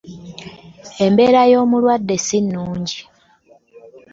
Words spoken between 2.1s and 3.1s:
si nungi.